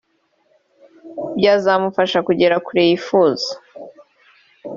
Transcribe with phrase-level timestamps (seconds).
[1.37, 3.49] byazamufasha kugera kure yifuza